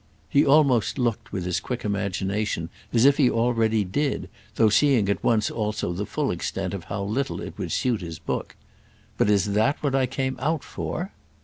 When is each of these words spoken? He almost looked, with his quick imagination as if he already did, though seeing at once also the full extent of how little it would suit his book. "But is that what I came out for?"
He 0.27 0.43
almost 0.43 0.97
looked, 0.97 1.31
with 1.31 1.45
his 1.45 1.59
quick 1.59 1.85
imagination 1.85 2.71
as 2.91 3.05
if 3.05 3.17
he 3.17 3.29
already 3.29 3.83
did, 3.83 4.31
though 4.55 4.69
seeing 4.71 5.07
at 5.09 5.23
once 5.23 5.51
also 5.51 5.93
the 5.93 6.07
full 6.07 6.31
extent 6.31 6.73
of 6.73 6.85
how 6.85 7.03
little 7.03 7.39
it 7.39 7.55
would 7.59 7.71
suit 7.71 8.01
his 8.01 8.17
book. 8.17 8.55
"But 9.19 9.29
is 9.29 9.51
that 9.53 9.77
what 9.83 9.93
I 9.93 10.07
came 10.07 10.37
out 10.39 10.63
for?" 10.63 11.11